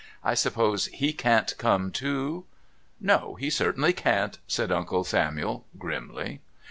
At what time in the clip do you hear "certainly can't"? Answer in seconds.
3.51-4.39